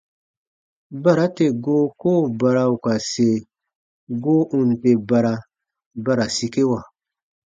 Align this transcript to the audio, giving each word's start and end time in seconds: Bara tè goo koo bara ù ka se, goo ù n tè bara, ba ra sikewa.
Bara 1.03 1.25
tè 1.35 1.45
goo 1.63 1.85
koo 2.01 2.21
bara 2.39 2.63
ù 2.73 2.75
ka 2.83 2.95
se, 3.11 3.29
goo 4.23 4.43
ù 4.57 4.59
n 4.69 4.71
tè 4.81 4.91
bara, 5.09 5.33
ba 6.03 6.11
ra 6.17 6.25
sikewa. 6.35 6.81